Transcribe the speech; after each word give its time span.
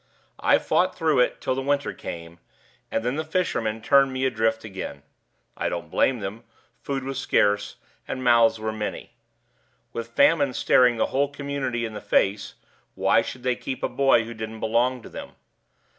I 0.39 0.57
fought 0.57 0.95
through 0.97 1.19
it 1.19 1.39
till 1.41 1.53
the 1.53 1.61
winter 1.61 1.93
came, 1.93 2.39
and 2.89 3.05
then 3.05 3.17
the 3.17 3.23
fishermen 3.23 3.83
turned 3.83 4.11
me 4.11 4.25
adrift 4.25 4.63
again. 4.63 5.03
I 5.55 5.69
don't 5.69 5.91
blame 5.91 6.21
them; 6.21 6.43
food 6.81 7.03
was 7.03 7.19
scarce, 7.19 7.75
and 8.07 8.23
mouths 8.23 8.59
were 8.59 8.71
many. 8.71 9.13
With 9.93 10.07
famine 10.15 10.53
staring 10.55 10.97
the 10.97 11.05
whole 11.13 11.27
community 11.29 11.85
in 11.85 11.93
the 11.93 12.01
face, 12.01 12.55
why 12.95 13.21
should 13.21 13.43
they 13.43 13.55
keep 13.55 13.83
a 13.83 13.87
boy 13.89 14.23
who 14.23 14.33
didn't 14.33 14.59
belong 14.59 15.03
to 15.03 15.09
them? 15.09 15.33